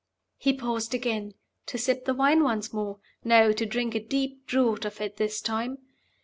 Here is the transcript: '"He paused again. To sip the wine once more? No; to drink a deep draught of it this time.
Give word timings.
'"He 0.37 0.51
paused 0.53 0.95
again. 0.95 1.35
To 1.67 1.77
sip 1.77 2.05
the 2.05 2.15
wine 2.15 2.43
once 2.43 2.73
more? 2.73 2.97
No; 3.23 3.51
to 3.51 3.67
drink 3.67 3.93
a 3.93 3.99
deep 4.03 4.47
draught 4.47 4.83
of 4.83 4.99
it 4.99 5.17
this 5.17 5.39
time. 5.41 5.77